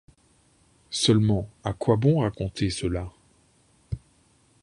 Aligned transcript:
Seulement, 0.89 1.47
à 1.63 1.73
quoi 1.73 1.95
bon 1.95 2.21
raconter 2.21 2.71
cela? 2.71 3.11